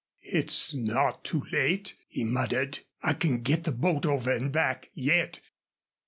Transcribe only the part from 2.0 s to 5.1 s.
he muttered. "I can get the boat over an' back